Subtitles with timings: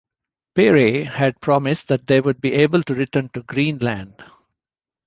[0.55, 4.23] Peary had promised that they would be able to return to Greenland.